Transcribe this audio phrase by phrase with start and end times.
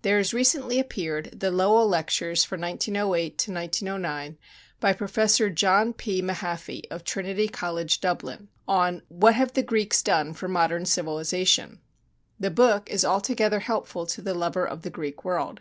[0.00, 4.38] There has recently appeared The Lowell Lectures for 1908 9
[4.80, 6.22] by Professor John P.
[6.22, 11.80] Mahaffy, of Trinity College, Dublin, on "What Have the Greeks Done for Modern Civilization."
[12.40, 15.60] The book is altogether helpful to the lover of the Greek world.